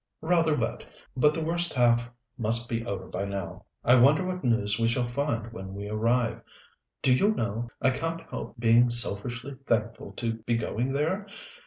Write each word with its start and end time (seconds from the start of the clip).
"Rather 0.23 0.55
wet, 0.55 0.83
but 1.15 1.31
the 1.31 1.43
worst 1.43 1.75
half 1.75 2.09
must 2.35 2.67
be 2.67 2.83
over 2.87 3.05
by 3.05 3.23
now. 3.23 3.65
I 3.83 3.99
wonder 3.99 4.25
what 4.25 4.43
news 4.43 4.79
we 4.79 4.87
shall 4.87 5.05
find 5.05 5.53
when 5.53 5.75
we 5.75 5.87
arrive. 5.89 6.41
Do 7.03 7.13
you 7.13 7.35
know, 7.35 7.69
I 7.83 7.91
can't 7.91 8.21
help 8.21 8.55
being 8.57 8.89
selfishly 8.89 9.57
thankful 9.67 10.13
to 10.13 10.33
be 10.41 10.55
going 10.55 10.91
there. 10.93 11.27